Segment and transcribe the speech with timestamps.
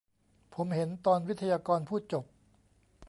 [0.53, 2.25] ผมเห็นตอนวิทยากรพูดจบ